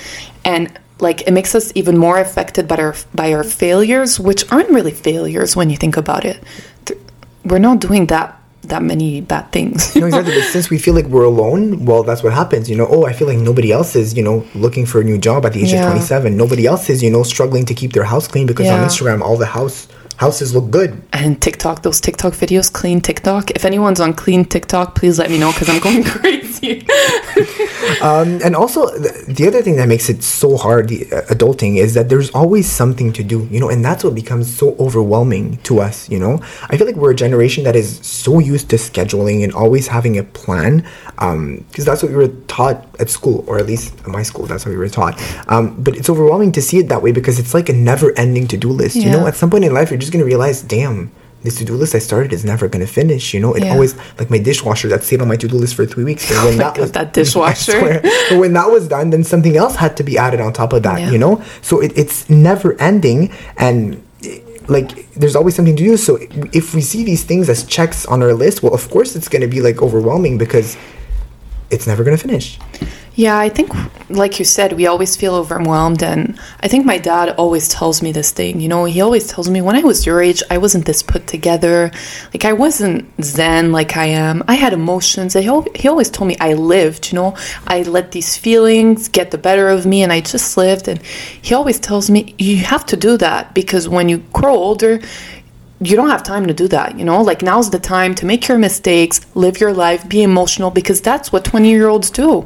And 0.45 0.71
like 1.01 1.27
it 1.27 1.31
makes 1.31 1.55
us 1.55 1.73
even 1.75 1.97
more 1.97 2.19
affected 2.19 2.69
by 2.69 2.77
our 2.77 2.95
by 3.13 3.33
our 3.33 3.43
failures, 3.43 4.17
which 4.17 4.49
aren't 4.51 4.69
really 4.69 4.91
failures 4.91 5.55
when 5.57 5.69
you 5.69 5.75
think 5.75 5.97
about 5.97 6.23
it. 6.23 6.41
We're 7.43 7.59
not 7.59 7.79
doing 7.79 8.07
that 8.07 8.38
that 8.69 8.81
many 8.83 9.21
bad 9.21 9.51
things. 9.51 9.95
No, 9.95 10.05
exactly. 10.07 10.33
But 10.35 10.43
since 10.45 10.69
we 10.69 10.77
feel 10.77 10.93
like 10.93 11.05
we're 11.05 11.23
alone, 11.25 11.85
well, 11.85 12.03
that's 12.03 12.23
what 12.23 12.33
happens. 12.33 12.69
You 12.69 12.75
know, 12.77 12.87
oh, 12.89 13.05
I 13.05 13.13
feel 13.13 13.27
like 13.27 13.37
nobody 13.37 13.71
else 13.71 13.95
is, 13.95 14.15
you 14.15 14.23
know, 14.23 14.45
looking 14.55 14.85
for 14.85 15.01
a 15.01 15.03
new 15.03 15.17
job 15.17 15.45
at 15.45 15.53
the 15.53 15.61
age 15.63 15.71
Yeah. 15.73 15.83
of 15.85 15.91
27. 15.91 16.37
Nobody 16.37 16.65
else 16.65 16.89
is, 16.89 17.03
you 17.03 17.09
know, 17.11 17.23
struggling 17.23 17.65
to 17.65 17.73
keep 17.73 17.93
their 17.93 18.03
house 18.05 18.27
clean 18.27 18.47
because 18.47 18.67
on 18.67 18.79
Instagram, 18.87 19.21
all 19.21 19.37
the 19.37 19.45
house 19.45 19.87
houses 20.19 20.53
look 20.53 20.69
good. 20.69 21.01
and 21.13 21.41
TikTok, 21.41 21.81
those 21.81 22.01
TikTok 22.01 22.33
videos, 22.33 22.71
clean 22.71 22.99
TikTok. 22.99 23.51
If 23.51 23.63
anyone's 23.63 24.01
on 24.01 24.13
clean 24.13 24.43
TikTok, 24.43 24.93
please 24.93 25.17
let 25.17 25.29
me 25.31 25.39
know 25.39 25.51
because 25.53 25.69
I'm 25.69 25.79
going 25.79 26.03
crazy. 26.19 26.85
Um, 28.01 28.39
and 28.43 28.55
also, 28.55 28.85
the, 28.97 29.33
the 29.33 29.47
other 29.47 29.61
thing 29.61 29.75
that 29.77 29.87
makes 29.87 30.09
it 30.09 30.23
so 30.23 30.55
hard, 30.55 30.87
the 30.89 31.11
uh, 31.11 31.21
adulting, 31.23 31.77
is 31.77 31.95
that 31.95 32.07
there's 32.07 32.29
always 32.31 32.69
something 32.69 33.11
to 33.13 33.23
do, 33.23 33.47
you 33.51 33.59
know, 33.59 33.69
and 33.69 33.83
that's 33.83 34.03
what 34.03 34.15
becomes 34.15 34.55
so 34.55 34.75
overwhelming 34.77 35.57
to 35.63 35.81
us, 35.81 36.07
you 36.09 36.19
know. 36.19 36.39
I 36.69 36.77
feel 36.77 36.85
like 36.85 36.95
we're 36.95 37.11
a 37.11 37.15
generation 37.15 37.63
that 37.65 37.75
is 37.75 37.99
so 38.05 38.39
used 38.39 38.69
to 38.69 38.77
scheduling 38.77 39.43
and 39.43 39.51
always 39.53 39.87
having 39.87 40.17
a 40.17 40.23
plan, 40.23 40.85
because 41.15 41.83
that's 41.83 42.03
what 42.03 42.11
we 42.11 42.17
were 42.17 42.29
taught 42.47 42.88
at 42.99 43.09
school, 43.09 43.43
or 43.47 43.57
at 43.57 43.65
least 43.65 43.97
at 44.01 44.07
my 44.07 44.23
school, 44.23 44.45
that's 44.45 44.65
what 44.65 44.71
we 44.71 44.77
were 44.77 44.89
taught. 44.89 45.15
Um, 45.47 45.75
but 45.81 45.95
it's 45.97 46.09
overwhelming 46.09 46.51
to 46.53 46.61
see 46.61 46.77
it 46.79 46.89
that 46.89 47.01
way 47.01 47.11
because 47.11 47.39
it's 47.39 47.53
like 47.53 47.69
a 47.69 47.73
never-ending 47.73 48.47
to-do 48.47 48.69
list. 48.69 48.95
You 48.97 49.09
know, 49.09 49.25
at 49.27 49.35
some 49.35 49.49
point 49.49 49.63
in 49.65 49.73
life, 49.73 49.89
you're 49.89 49.99
just 49.99 50.11
gonna 50.11 50.25
realize, 50.25 50.61
damn. 50.61 51.11
This 51.41 51.55
to-do 51.59 51.75
list 51.75 51.95
I 51.95 51.99
started 51.99 52.33
is 52.33 52.43
never 52.43 52.67
gonna 52.67 52.85
finish. 52.85 53.33
You 53.33 53.39
know, 53.39 53.53
it 53.53 53.63
Yeah. 53.63 53.71
always 53.71 53.95
like 54.19 54.29
my 54.29 54.39
dishwasher 54.39 54.89
that 54.89 55.03
stayed 55.05 55.21
on 55.21 55.29
my 55.29 55.37
to-do 55.37 55.55
list 55.55 55.75
for 55.75 55.85
three 55.85 56.03
weeks. 56.03 56.27
But 56.27 56.43
when 56.43 56.57
my 56.57 56.63
that 56.65 56.75
God, 56.75 56.81
was 56.81 56.91
that 56.91 57.13
dishwasher. 57.19 57.71
swear. 57.79 58.01
But 58.29 58.39
when 58.39 58.51
that 58.53 58.69
was 58.69 58.89
done, 58.89 59.11
then 59.11 59.23
something 59.23 59.55
else 59.55 59.75
had 59.77 59.95
to 59.97 60.03
be 60.03 60.17
added 60.17 60.41
on 60.41 60.51
top 60.51 60.73
of 60.73 60.83
that, 60.83 60.99
Yeah. 60.99 61.11
you 61.11 61.17
know? 61.17 61.41
So 61.61 61.79
it, 61.79 61.93
it's 61.95 62.29
never 62.29 62.75
ending 62.81 63.31
and 63.55 64.03
like 64.67 65.09
there's 65.13 65.37
always 65.37 65.55
something 65.55 65.77
to 65.77 65.83
do. 65.83 65.95
So 65.95 66.17
if 66.51 66.75
we 66.75 66.81
see 66.81 67.05
these 67.05 67.23
things 67.23 67.47
as 67.47 67.63
checks 67.63 68.05
on 68.07 68.21
our 68.21 68.33
list, 68.33 68.61
well, 68.61 68.73
of 68.73 68.89
course 68.91 69.15
it's 69.15 69.29
going 69.29 69.41
to 69.41 69.47
be 69.47 69.61
like 69.61 69.81
overwhelming 69.81 70.37
because 70.37 70.75
it's 71.71 71.87
never 71.87 72.03
going 72.03 72.17
to 72.17 72.21
finish. 72.21 72.59
Yeah, 73.19 73.37
I 73.37 73.49
think, 73.49 73.69
like 74.09 74.39
you 74.39 74.45
said, 74.45 74.71
we 74.71 74.87
always 74.87 75.17
feel 75.17 75.35
overwhelmed. 75.35 76.01
And 76.01 76.39
I 76.61 76.69
think 76.69 76.85
my 76.85 76.97
dad 76.97 77.31
always 77.31 77.67
tells 77.67 78.01
me 78.01 78.13
this 78.13 78.31
thing. 78.31 78.61
You 78.61 78.69
know, 78.69 78.85
he 78.85 79.01
always 79.01 79.27
tells 79.27 79.49
me 79.49 79.59
when 79.59 79.75
I 79.75 79.81
was 79.81 80.05
your 80.05 80.21
age, 80.21 80.41
I 80.49 80.57
wasn't 80.57 80.85
this 80.85 81.03
put 81.03 81.27
together. 81.27 81.91
Like, 82.33 82.45
I 82.45 82.53
wasn't 82.53 83.11
zen 83.21 83.73
like 83.73 83.97
I 83.97 84.05
am. 84.05 84.41
I 84.47 84.55
had 84.55 84.71
emotions. 84.71 85.33
He, 85.33 85.41
he 85.75 85.89
always 85.89 86.09
told 86.09 86.29
me 86.29 86.37
I 86.39 86.53
lived, 86.53 87.11
you 87.11 87.17
know, 87.17 87.35
I 87.67 87.81
let 87.81 88.13
these 88.13 88.37
feelings 88.37 89.09
get 89.09 89.31
the 89.31 89.37
better 89.37 89.67
of 89.67 89.85
me 89.85 90.01
and 90.01 90.13
I 90.13 90.21
just 90.21 90.55
lived. 90.55 90.87
And 90.87 91.01
he 91.01 91.53
always 91.53 91.77
tells 91.77 92.09
me, 92.09 92.35
you 92.37 92.55
have 92.59 92.85
to 92.85 92.95
do 92.95 93.17
that 93.17 93.53
because 93.53 93.89
when 93.89 94.07
you 94.07 94.19
grow 94.31 94.55
older, 94.55 95.01
you 95.81 95.97
don't 95.97 96.09
have 96.09 96.23
time 96.23 96.47
to 96.47 96.53
do 96.53 96.69
that, 96.69 96.97
you 96.97 97.03
know? 97.03 97.21
Like, 97.21 97.41
now's 97.41 97.69
the 97.69 97.79
time 97.79 98.15
to 98.15 98.25
make 98.25 98.47
your 98.47 98.57
mistakes, 98.57 99.19
live 99.35 99.59
your 99.59 99.73
life, 99.73 100.07
be 100.07 100.23
emotional, 100.23 100.71
because 100.71 101.01
that's 101.01 101.33
what 101.33 101.43
20 101.43 101.69
year 101.69 101.89
olds 101.89 102.09
do. 102.09 102.45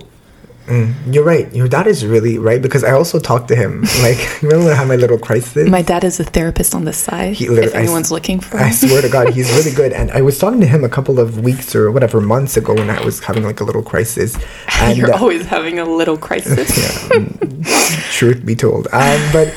You're 1.11 1.23
right. 1.23 1.53
Your 1.53 1.67
dad 1.67 1.87
is 1.87 2.05
really 2.05 2.37
right 2.37 2.61
because 2.61 2.83
I 2.83 2.91
also 2.91 3.19
talked 3.19 3.47
to 3.49 3.55
him. 3.55 3.83
Like, 4.03 4.17
remember 4.41 4.65
when 4.65 4.73
I 4.73 4.75
had 4.75 4.87
my 4.87 4.97
little 4.97 5.17
crisis? 5.17 5.69
My 5.69 5.81
dad 5.81 6.03
is 6.03 6.19
a 6.19 6.25
therapist 6.25 6.75
on 6.75 6.83
the 6.83 6.91
side. 6.91 7.35
He 7.35 7.45
if 7.45 7.73
I 7.73 7.79
anyone's 7.79 8.11
looking 8.11 8.41
for 8.41 8.57
him. 8.57 8.65
I 8.65 8.71
swear 8.71 9.01
to 9.01 9.07
God, 9.07 9.29
he's 9.33 9.49
really 9.53 9.73
good. 9.81 9.93
And 9.93 10.11
I 10.11 10.21
was 10.21 10.37
talking 10.37 10.59
to 10.59 10.67
him 10.67 10.83
a 10.83 10.89
couple 10.89 11.19
of 11.19 11.39
weeks 11.39 11.73
or 11.73 11.89
whatever 11.91 12.19
months 12.19 12.57
ago 12.57 12.73
when 12.73 12.89
I 12.89 13.01
was 13.05 13.21
having 13.21 13.43
like 13.43 13.61
a 13.61 13.63
little 13.63 13.83
crisis. 13.83 14.37
And 14.81 14.97
You're 14.97 15.13
uh, 15.13 15.19
always 15.19 15.45
having 15.45 15.79
a 15.79 15.85
little 15.85 16.17
crisis. 16.17 16.69
truth 18.11 18.45
be 18.45 18.55
told. 18.55 18.87
Um, 18.91 19.21
but 19.31 19.53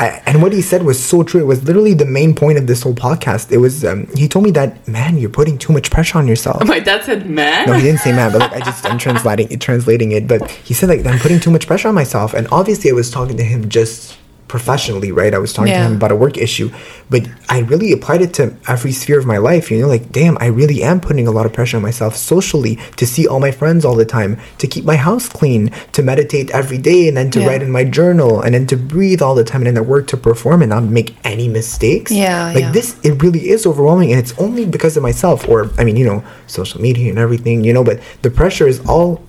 I, 0.00 0.22
and 0.24 0.40
what 0.40 0.52
he 0.52 0.62
said 0.62 0.82
was 0.84 1.02
so 1.02 1.22
true. 1.22 1.40
It 1.40 1.44
was 1.44 1.64
literally 1.64 1.92
the 1.92 2.06
main 2.06 2.34
point 2.34 2.56
of 2.56 2.66
this 2.66 2.82
whole 2.82 2.94
podcast. 2.94 3.52
It 3.52 3.58
was 3.58 3.84
um, 3.84 4.06
he 4.16 4.28
told 4.28 4.46
me 4.46 4.50
that 4.52 4.88
man, 4.88 5.18
you're 5.18 5.28
putting 5.28 5.58
too 5.58 5.74
much 5.74 5.90
pressure 5.90 6.16
on 6.16 6.26
yourself. 6.26 6.64
My 6.66 6.80
dad 6.80 7.04
said, 7.04 7.28
"Man." 7.28 7.66
No, 7.66 7.74
he 7.74 7.82
didn't 7.82 8.00
say 8.00 8.12
man, 8.12 8.32
but 8.32 8.40
like 8.40 8.52
I 8.52 8.60
just 8.60 8.86
I'm 8.86 8.96
translating 8.98 9.58
translating 9.58 10.12
it. 10.12 10.26
But 10.26 10.49
he 10.64 10.74
said 10.74 10.88
like 10.88 11.04
I'm 11.06 11.18
putting 11.18 11.40
too 11.40 11.50
much 11.50 11.66
pressure 11.66 11.88
on 11.88 11.94
myself, 11.94 12.34
and 12.34 12.46
obviously 12.52 12.90
I 12.90 12.94
was 12.94 13.10
talking 13.10 13.36
to 13.36 13.44
him 13.44 13.68
just 13.68 14.16
professionally, 14.48 15.12
right? 15.12 15.32
I 15.32 15.38
was 15.38 15.52
talking 15.52 15.72
to 15.72 15.78
him 15.78 15.94
about 15.94 16.10
a 16.10 16.16
work 16.16 16.36
issue, 16.36 16.72
but 17.08 17.22
I 17.48 17.60
really 17.60 17.92
applied 17.92 18.20
it 18.20 18.34
to 18.34 18.52
every 18.66 18.90
sphere 18.90 19.16
of 19.16 19.24
my 19.24 19.38
life. 19.38 19.70
You 19.70 19.78
know, 19.80 19.86
like, 19.86 20.10
damn, 20.10 20.36
I 20.40 20.46
really 20.46 20.82
am 20.82 21.00
putting 21.00 21.28
a 21.28 21.30
lot 21.30 21.46
of 21.46 21.52
pressure 21.52 21.76
on 21.76 21.84
myself 21.84 22.16
socially 22.16 22.74
to 22.96 23.06
see 23.06 23.28
all 23.28 23.38
my 23.38 23.52
friends 23.52 23.84
all 23.84 23.94
the 23.94 24.04
time, 24.04 24.40
to 24.58 24.66
keep 24.66 24.84
my 24.84 24.96
house 24.96 25.28
clean, 25.28 25.70
to 25.92 26.02
meditate 26.02 26.50
every 26.50 26.78
day, 26.78 27.06
and 27.06 27.16
then 27.16 27.30
to 27.30 27.38
Yeah. 27.38 27.46
write 27.46 27.62
in 27.62 27.70
my 27.70 27.84
journal, 27.84 28.40
and 28.40 28.52
then 28.56 28.66
to 28.66 28.76
breathe 28.76 29.22
all 29.22 29.36
the 29.36 29.44
time, 29.44 29.60
and 29.60 29.68
then 29.68 29.76
to 29.76 29.84
work 29.84 30.08
to 30.08 30.16
perform 30.16 30.62
and 30.62 30.70
not 30.70 30.82
make 30.82 31.14
any 31.22 31.46
mistakes. 31.46 32.10
Yeah, 32.10 32.46
like 32.52 32.64
yeah. 32.64 32.72
this, 32.72 32.96
it 33.04 33.22
really 33.22 33.50
is 33.50 33.66
overwhelming, 33.66 34.10
and 34.10 34.18
it's 34.18 34.34
only 34.36 34.66
because 34.66 34.96
of 34.96 35.04
myself, 35.04 35.48
or 35.48 35.70
I 35.78 35.84
mean, 35.84 35.94
you 35.94 36.04
know, 36.04 36.24
social 36.48 36.80
media 36.80 37.08
and 37.08 37.20
everything, 37.20 37.62
you 37.62 37.72
know, 37.72 37.84
but 37.84 38.00
the 38.22 38.30
pressure 38.30 38.66
is 38.66 38.80
all 38.88 39.22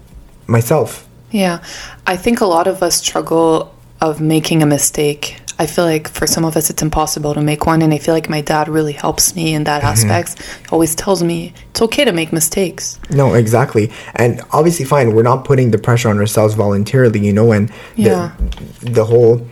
myself. 0.48 1.06
Yeah. 1.32 1.64
I 2.06 2.18
think 2.18 2.42
a 2.42 2.46
lot 2.46 2.68
of 2.68 2.84
us 2.84 2.96
struggle 2.98 3.74
of 4.02 4.20
making 4.22 4.62
a 4.64 4.66
mistake. 4.66 5.38
I 5.60 5.68
feel 5.68 5.86
like 5.86 6.08
for 6.10 6.26
some 6.26 6.44
of 6.44 6.58
us 6.58 6.72
it's 6.72 6.82
impossible 6.82 7.36
to 7.36 7.42
make 7.42 7.68
one 7.68 7.84
and 7.84 7.94
I 7.94 8.00
feel 8.00 8.16
like 8.16 8.30
my 8.30 8.42
dad 8.42 8.68
really 8.68 8.94
helps 8.94 9.36
me 9.36 9.54
in 9.54 9.64
Mm-hmm. 9.64 9.66
that 9.66 9.84
aspect. 9.84 10.42
He 10.42 10.68
always 10.72 10.96
tells 10.96 11.22
me 11.22 11.54
it's 11.70 11.82
okay 11.84 12.04
to 12.04 12.12
make 12.12 12.34
mistakes. 12.34 13.00
No, 13.12 13.36
exactly. 13.36 13.92
And 14.16 14.42
obviously 14.52 14.86
fine, 14.86 15.14
we're 15.14 15.22
not 15.24 15.46
putting 15.46 15.70
the 15.72 15.78
pressure 15.78 16.10
on 16.10 16.18
ourselves 16.18 16.56
voluntarily, 16.56 17.20
you 17.20 17.32
know, 17.34 17.52
and 17.52 17.72
Yeah. 17.96 18.32
the 18.82 18.90
the 18.92 19.06
whole 19.06 19.48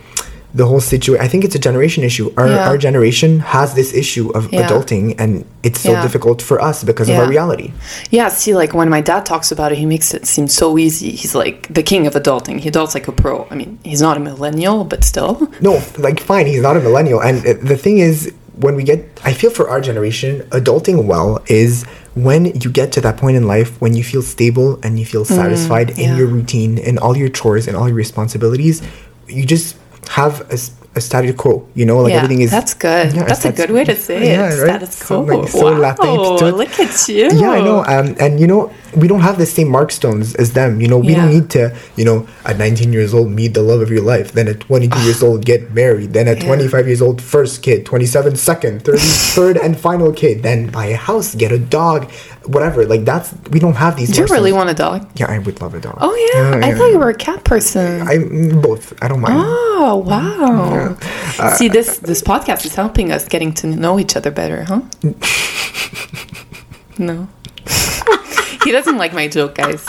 the 0.54 0.66
whole 0.66 0.80
situation 0.80 1.22
I 1.24 1.28
think 1.28 1.44
it's 1.44 1.54
a 1.54 1.58
generation 1.58 2.02
issue. 2.04 2.32
Our 2.36 2.48
Yeah. 2.48 2.68
our 2.68 2.78
generation 2.78 3.38
has 3.40 3.74
this 3.74 3.94
issue 3.94 4.30
of 4.34 4.42
Yeah. 4.52 4.66
adulting 4.68 5.14
and 5.18 5.44
it's 5.62 5.80
so 5.80 5.92
Yeah. 5.92 6.02
difficult 6.02 6.42
for 6.42 6.60
us 6.60 6.82
because 6.82 7.08
of 7.08 7.16
our 7.16 7.28
reality. 7.28 7.72
Yeah, 8.10 8.28
see, 8.28 8.54
like 8.54 8.72
when 8.74 8.88
my 8.90 9.00
dad 9.00 9.24
talks 9.26 9.52
about 9.52 9.70
it, 9.72 9.78
he 9.78 9.86
makes 9.86 10.12
it 10.14 10.26
seem 10.26 10.48
so 10.48 10.76
easy. 10.78 11.10
He's 11.12 11.34
like 11.34 11.58
the 11.72 11.82
king 11.82 12.06
of 12.08 12.14
adulting. 12.14 12.58
He 12.60 12.68
adults 12.68 12.94
like 12.94 13.06
a 13.08 13.12
pro. 13.12 13.46
I 13.50 13.54
mean, 13.54 13.78
he's 13.84 14.00
not 14.02 14.16
a 14.16 14.20
millennial, 14.20 14.84
but 14.84 15.04
still. 15.04 15.48
No, 15.60 15.80
like 15.98 16.18
fine, 16.20 16.46
he's 16.46 16.62
not 16.68 16.76
a 16.76 16.80
millennial. 16.80 17.20
And 17.22 17.36
uh, 17.46 17.54
the 17.72 17.76
thing 17.76 17.98
is, 17.98 18.32
when 18.64 18.74
we 18.76 18.82
get, 18.82 18.98
I 19.24 19.32
feel 19.32 19.50
for 19.50 19.70
our 19.70 19.80
generation, 19.80 20.42
adulting 20.50 21.04
well 21.04 21.40
is 21.46 21.84
when 22.14 22.46
you 22.62 22.70
get 22.70 22.90
to 22.92 23.00
that 23.06 23.16
point 23.16 23.36
in 23.36 23.46
life 23.46 23.70
when 23.80 23.94
you 23.94 24.02
feel 24.12 24.20
stable 24.22 24.78
and 24.82 24.98
you 24.98 25.06
feel 25.06 25.24
satisfied 25.24 25.90
in 25.90 25.96
Mm, 25.96 26.02
yeah. 26.02 26.16
your 26.18 26.26
routine, 26.26 26.76
in 26.76 26.98
all 26.98 27.16
your 27.16 27.28
chores 27.30 27.66
and 27.68 27.74
all 27.76 27.86
your 27.88 27.96
responsibilities. 27.96 28.82
You 29.28 29.44
just 29.46 29.76
have 30.18 30.40
a, 30.50 30.58
a 30.96 31.00
status 31.00 31.36
quo, 31.36 31.66
you 31.74 31.84
know, 31.86 31.98
like 32.00 32.10
yeah, 32.12 32.16
everything 32.22 32.40
is. 32.42 32.50
that's 32.50 32.74
good. 32.74 33.12
Yeah, 33.14 33.22
that's 33.24 33.38
a 33.38 33.52
status- 33.52 33.60
good 33.66 33.70
way 33.76 33.84
to 33.84 33.94
say 33.94 34.26
yeah, 34.26 34.50
it. 34.52 34.58
right? 34.58 34.68
Status 34.70 34.96
So, 34.96 35.24
quo. 35.24 35.36
like, 35.40 35.48
so 35.48 35.66
Latin 35.86 36.06
wow, 36.08 36.36
it. 36.36 36.54
look 36.62 36.74
at 36.80 37.08
you. 37.08 37.28
Yeah, 37.32 37.50
I 37.58 37.60
know. 37.68 37.84
Um, 37.84 38.16
and 38.18 38.40
you 38.40 38.46
know, 38.48 38.72
we 38.96 39.06
don't 39.06 39.20
have 39.20 39.38
the 39.38 39.46
same 39.46 39.68
mark 39.68 39.92
stones 39.92 40.34
as 40.34 40.52
them. 40.52 40.80
You 40.80 40.88
know, 40.88 40.98
we 40.98 41.14
don't 41.14 41.30
need 41.30 41.48
to, 41.50 41.76
you 41.94 42.04
know, 42.04 42.26
at 42.44 42.58
19 42.58 42.92
years 42.92 43.14
old, 43.14 43.30
meet 43.30 43.54
the 43.54 43.62
love 43.62 43.80
of 43.82 43.90
your 43.90 44.02
life. 44.02 44.32
Then 44.32 44.48
at 44.48 44.58
22 44.60 44.98
years 45.06 45.22
old, 45.22 45.44
get 45.44 45.70
married. 45.72 46.12
Then 46.12 46.26
at 46.26 46.38
Yeah. 46.38 46.46
25 46.46 46.86
years 46.88 47.00
old, 47.00 47.22
first 47.22 47.62
kid. 47.62 47.86
27, 47.86 48.34
second. 48.34 48.82
30, 48.84 48.98
third 49.38 49.56
and 49.58 49.78
final 49.78 50.12
kid. 50.12 50.42
Then 50.42 50.70
buy 50.72 50.86
a 50.86 50.96
house, 50.96 51.36
get 51.36 51.52
a 51.52 51.58
dog, 51.60 52.10
whatever. 52.46 52.84
Like 52.86 53.04
that's, 53.04 53.34
we 53.50 53.58
don't 53.58 53.74
have 53.74 53.96
these 53.96 54.10
Do 54.10 54.22
you 54.22 54.26
really 54.28 54.52
want 54.52 54.70
a 54.70 54.74
dog? 54.74 55.08
Yeah, 55.16 55.30
I 55.30 55.38
would 55.38 55.60
love 55.60 55.74
a 55.74 55.80
dog. 55.80 55.98
Oh 56.00 56.14
yeah, 56.34 56.66
I 56.66 56.74
thought 56.74 56.90
you 56.90 56.98
were 56.98 57.10
a 57.10 57.14
cat 57.14 57.44
person. 57.44 58.02
I 58.02 58.16
mm, 58.16 58.62
both. 58.62 58.92
I 59.02 59.08
don't 59.08 59.20
mind. 59.20 59.34
Oh 59.36 59.96
wow! 59.96 60.96
Uh, 61.38 61.54
See 61.54 61.68
this 61.68 61.98
this 61.98 62.22
podcast 62.22 62.64
is 62.64 62.74
helping 62.74 63.12
us 63.12 63.26
getting 63.28 63.52
to 63.54 63.66
know 63.66 63.98
each 63.98 64.16
other 64.16 64.30
better, 64.30 64.64
huh? 64.64 64.82
no. 66.98 67.28
he 68.64 68.72
doesn't 68.72 68.96
like 68.96 69.12
my 69.12 69.28
joke, 69.28 69.54
guys. 69.54 69.84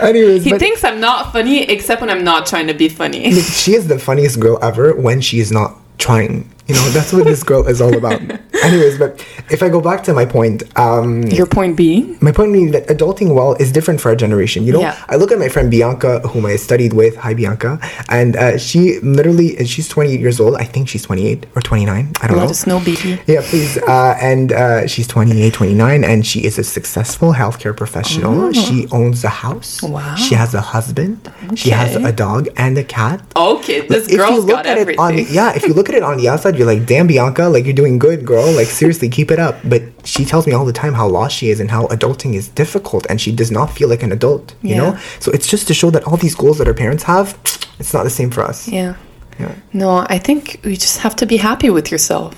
Anyways, 0.00 0.44
He 0.44 0.56
thinks 0.58 0.84
I'm 0.84 1.00
not 1.00 1.32
funny, 1.32 1.62
except 1.62 2.00
when 2.00 2.10
I'm 2.10 2.24
not 2.24 2.46
trying 2.46 2.66
to 2.68 2.74
be 2.74 2.88
funny. 2.88 3.32
like, 3.32 3.44
she 3.62 3.74
is 3.74 3.88
the 3.88 3.98
funniest 3.98 4.40
girl 4.40 4.58
ever 4.62 4.94
when 4.94 5.20
she 5.20 5.40
is 5.40 5.50
not 5.52 5.78
trying. 5.98 6.51
You 6.68 6.76
know, 6.76 6.88
that's 6.90 7.12
what 7.12 7.24
this 7.24 7.42
girl 7.42 7.66
is 7.66 7.80
all 7.80 7.94
about. 7.96 8.20
Anyways, 8.62 8.96
but 8.96 9.18
if 9.50 9.62
I 9.64 9.68
go 9.68 9.80
back 9.80 10.04
to 10.04 10.12
my 10.14 10.24
point, 10.24 10.62
um, 10.78 11.22
Your 11.24 11.46
point 11.46 11.76
being? 11.76 12.16
my 12.20 12.30
point 12.30 12.52
being 12.52 12.70
that 12.70 12.86
adulting 12.86 13.34
well 13.34 13.54
is 13.54 13.72
different 13.72 14.00
for 14.00 14.10
our 14.10 14.14
generation. 14.16 14.62
You 14.64 14.74
know, 14.74 14.80
Yeah. 14.80 15.04
I 15.08 15.16
look 15.16 15.32
at 15.32 15.38
my 15.40 15.48
friend 15.48 15.68
Bianca, 15.70 16.20
whom 16.20 16.46
I 16.46 16.54
studied 16.54 16.92
with. 16.92 17.16
Hi, 17.16 17.34
Bianca, 17.34 17.80
and 18.08 18.36
uh, 18.36 18.58
she 18.58 19.00
literally, 19.00 19.64
she's 19.66 19.88
28 19.88 20.20
years 20.20 20.38
old. 20.38 20.54
I 20.54 20.62
think 20.64 20.88
she's 20.88 21.02
28 21.02 21.46
or 21.56 21.62
29. 21.62 22.12
I 22.22 22.26
don't 22.28 22.36
Let 22.36 22.44
know. 22.44 22.50
us 22.50 22.64
know, 22.66 22.78
baby. 22.78 23.20
Yeah, 23.26 23.40
please. 23.42 23.76
Uh, 23.78 24.16
and 24.22 24.52
uh, 24.52 24.86
she's 24.86 25.08
28, 25.08 25.52
29, 25.52 26.04
and 26.04 26.24
she 26.24 26.44
is 26.44 26.58
a 26.60 26.64
successful 26.64 27.32
healthcare 27.32 27.76
professional. 27.76 28.52
She 28.52 28.86
owns 28.92 29.24
a 29.24 29.28
house. 29.28 29.80
Oh. 29.82 29.88
Wow. 29.88 30.14
She 30.14 30.36
has 30.36 30.54
a 30.54 30.60
husband. 30.60 31.28
Okay. 31.46 31.56
She 31.56 31.70
has 31.70 31.96
a 31.96 32.12
dog 32.12 32.48
and 32.56 32.78
a 32.78 32.84
cat. 32.84 33.20
Okay, 33.36 33.80
this 33.88 34.06
If 34.08 34.12
you 34.20 34.38
look 34.40 34.48
got 34.62 34.66
at 34.66 34.78
everything. 34.78 35.00
it 35.18 35.28
on 35.28 35.34
yeah, 35.34 35.52
if 35.56 35.66
you 35.66 35.74
look 35.74 35.88
at 35.88 35.96
it 35.96 36.04
on 36.04 36.18
the 36.18 36.28
outside, 36.28 36.51
you're 36.56 36.66
like, 36.66 36.86
damn 36.86 37.06
Bianca, 37.06 37.48
like 37.48 37.64
you're 37.64 37.74
doing 37.74 37.98
good, 37.98 38.24
girl. 38.26 38.50
Like 38.52 38.66
seriously, 38.68 39.08
keep 39.08 39.30
it 39.30 39.38
up. 39.38 39.56
But 39.64 39.82
she 40.04 40.24
tells 40.24 40.46
me 40.46 40.52
all 40.52 40.64
the 40.64 40.72
time 40.72 40.94
how 40.94 41.08
lost 41.08 41.36
she 41.36 41.50
is 41.50 41.60
and 41.60 41.70
how 41.70 41.86
adulting 41.88 42.34
is 42.34 42.48
difficult, 42.48 43.06
and 43.10 43.20
she 43.20 43.32
does 43.32 43.50
not 43.50 43.70
feel 43.70 43.88
like 43.88 44.02
an 44.02 44.12
adult. 44.12 44.54
You 44.62 44.70
Yeah. 44.74 44.78
know, 44.82 44.98
so 45.20 45.30
it's 45.32 45.46
just 45.46 45.66
to 45.68 45.74
show 45.74 45.90
that 45.90 46.04
all 46.04 46.16
these 46.16 46.34
goals 46.34 46.58
that 46.58 46.68
our 46.68 46.74
parents 46.74 47.04
have, 47.04 47.36
it's 47.78 47.92
not 47.94 48.04
the 48.04 48.10
same 48.10 48.30
for 48.30 48.42
us. 48.42 48.68
yeah. 48.68 48.94
Yeah. 49.40 49.52
No, 49.72 50.04
I 50.08 50.18
think 50.18 50.60
you 50.64 50.76
just 50.76 50.98
have 50.98 51.16
to 51.16 51.26
be 51.26 51.38
happy 51.38 51.70
with 51.70 51.90
yourself. 51.90 52.34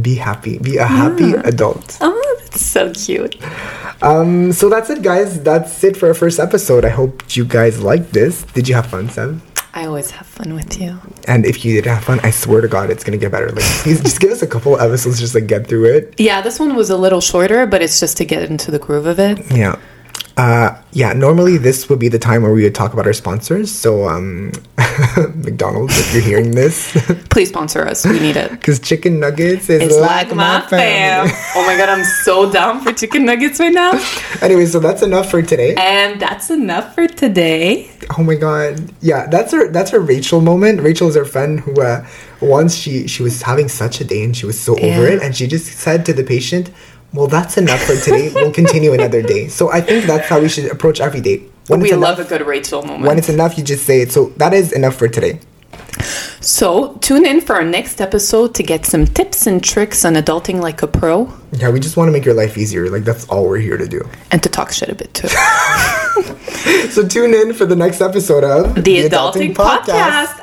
Be 0.00 0.14
happy. 0.14 0.58
Be 0.58 0.76
a 0.76 0.86
happy 0.86 1.32
adult. 1.32 1.98
Oh, 2.00 2.36
that's 2.40 2.64
so 2.64 2.92
cute. 2.92 3.36
Um, 4.02 4.52
so 4.52 4.68
that's 4.68 4.88
it, 4.88 5.02
guys. 5.02 5.42
That's 5.42 5.82
it 5.82 5.96
for 5.96 6.06
our 6.08 6.14
first 6.14 6.38
episode. 6.38 6.84
I 6.84 6.90
hope 6.90 7.34
you 7.36 7.44
guys 7.44 7.80
liked 7.82 8.12
this. 8.12 8.42
Did 8.54 8.68
you 8.68 8.74
have 8.76 8.86
fun, 8.86 9.08
Sam? 9.10 9.42
I 9.76 9.84
always 9.84 10.10
have 10.12 10.26
fun 10.26 10.54
with 10.54 10.80
you. 10.80 10.98
And 11.28 11.44
if 11.44 11.62
you 11.62 11.74
did 11.74 11.84
have 11.84 12.02
fun, 12.02 12.18
I 12.22 12.30
swear 12.30 12.62
to 12.62 12.66
God, 12.66 12.88
it's 12.88 13.04
gonna 13.04 13.18
get 13.18 13.30
better. 13.30 13.50
Like, 13.50 13.62
please 13.82 14.00
just 14.00 14.20
give 14.20 14.30
us 14.30 14.40
a 14.40 14.46
couple 14.46 14.80
episodes, 14.80 15.20
just 15.20 15.34
like 15.34 15.46
get 15.46 15.66
through 15.66 15.84
it. 15.84 16.14
Yeah, 16.18 16.40
this 16.40 16.58
one 16.58 16.74
was 16.74 16.88
a 16.88 16.96
little 16.96 17.20
shorter, 17.20 17.66
but 17.66 17.82
it's 17.82 18.00
just 18.00 18.16
to 18.16 18.24
get 18.24 18.50
into 18.50 18.70
the 18.70 18.78
groove 18.78 19.04
of 19.04 19.20
it. 19.20 19.38
Yeah. 19.52 19.78
Uh, 20.36 20.76
yeah, 20.92 21.14
normally 21.14 21.56
this 21.56 21.88
would 21.88 21.98
be 21.98 22.08
the 22.08 22.18
time 22.18 22.42
where 22.42 22.52
we 22.52 22.62
would 22.62 22.74
talk 22.74 22.92
about 22.92 23.06
our 23.06 23.14
sponsors. 23.14 23.72
So, 23.72 24.06
um, 24.06 24.52
McDonald's, 25.34 25.98
if 25.98 26.12
you're 26.12 26.22
hearing 26.22 26.50
this, 26.50 26.92
Please 27.30 27.48
sponsor 27.48 27.86
us. 27.86 28.04
We 28.06 28.20
need 28.20 28.36
it. 28.36 28.50
because 28.50 28.78
chicken 28.78 29.18
nuggets 29.18 29.70
is 29.70 29.82
It's 29.82 29.96
like 29.96 30.34
my 30.34 30.60
fam. 30.68 31.28
Oh 31.54 31.66
my 31.66 31.76
god, 31.78 31.88
I'm 31.88 32.04
so 32.04 32.50
down 32.52 32.82
for 32.82 32.92
chicken 32.92 33.24
nuggets 33.24 33.58
right 33.60 33.72
now. 33.72 33.92
anyway, 34.42 34.66
so 34.66 34.78
that's 34.78 35.02
enough 35.02 35.30
for 35.30 35.40
today. 35.40 35.74
And 35.74 36.20
that's 36.20 36.50
enough 36.50 36.94
for 36.94 37.06
today. 37.06 37.90
Oh 38.18 38.22
my 38.22 38.34
god, 38.34 38.92
yeah, 39.00 39.26
that's 39.28 39.52
her. 39.52 39.68
That's 39.68 39.90
her 39.90 40.00
Rachel 40.00 40.42
moment. 40.42 40.82
Rachel 40.82 41.08
is 41.08 41.16
our 41.16 41.24
friend 41.24 41.60
who, 41.60 41.80
uh, 41.80 42.06
once 42.42 42.74
she 42.74 43.08
she 43.08 43.22
was 43.22 43.40
having 43.40 43.68
such 43.68 44.00
a 44.00 44.04
day 44.04 44.22
and 44.22 44.36
she 44.36 44.44
was 44.44 44.60
so 44.60 44.74
over 44.78 45.06
it, 45.06 45.22
and 45.22 45.34
she 45.34 45.46
just 45.46 45.66
said 45.66 46.04
to 46.06 46.12
the 46.12 46.24
patient, 46.24 46.70
"Well, 47.12 47.26
that's 47.28 47.56
enough 47.56 47.80
for 47.82 47.96
today. 47.96 48.30
we'll 48.34 48.52
continue 48.52 48.92
another 48.92 49.22
day." 49.22 49.48
So 49.48 49.70
I 49.72 49.80
think 49.80 50.04
that's 50.06 50.28
how 50.28 50.40
we 50.40 50.48
should 50.48 50.70
approach 50.70 51.00
every 51.00 51.20
day. 51.20 51.42
When 51.68 51.80
we 51.80 51.90
it's 51.90 51.98
love 51.98 52.18
enough, 52.18 52.26
a 52.30 52.38
good 52.38 52.46
Rachel 52.46 52.82
moment. 52.82 53.04
when 53.04 53.18
it's 53.18 53.28
enough, 53.28 53.58
you 53.58 53.64
just 53.64 53.84
say 53.84 54.00
it. 54.02 54.12
So 54.12 54.26
that 54.36 54.52
is 54.54 54.72
enough 54.72 54.94
for 54.96 55.08
today. 55.08 55.40
so 56.40 56.94
tune 57.00 57.24
in 57.26 57.40
for 57.40 57.56
our 57.56 57.64
next 57.64 58.00
episode 58.00 58.54
to 58.54 58.62
get 58.62 58.84
some 58.86 59.04
tips 59.06 59.46
and 59.46 59.64
tricks 59.64 60.04
on 60.04 60.14
adulting 60.14 60.60
like 60.60 60.82
a 60.82 60.86
pro 60.86 61.32
Yeah, 61.52 61.70
we 61.70 61.80
just 61.80 61.96
want 61.96 62.08
to 62.08 62.12
make 62.12 62.24
your 62.24 62.34
life 62.34 62.56
easier. 62.58 62.88
Like 62.90 63.04
that's 63.04 63.26
all 63.28 63.48
we're 63.48 63.58
here 63.58 63.76
to 63.78 63.88
do. 63.88 64.06
and 64.30 64.42
to 64.42 64.48
talk 64.48 64.72
shit 64.72 64.88
a 64.90 64.94
bit 64.94 65.12
too. 65.14 65.28
So 66.90 67.06
tune 67.06 67.34
in 67.34 67.52
for 67.52 67.66
the 67.66 67.76
next 67.76 68.00
episode 68.00 68.42
of 68.42 68.74
the 68.82 69.04
Adulting, 69.08 69.54
Podcast. 69.54 70.35